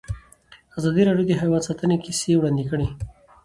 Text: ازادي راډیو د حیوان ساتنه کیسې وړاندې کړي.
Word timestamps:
ازادي 0.77 1.01
راډیو 1.07 1.27
د 1.29 1.31
حیوان 1.41 1.61
ساتنه 1.67 1.95
کیسې 2.03 2.31
وړاندې 2.37 2.63
کړي. 2.71 2.87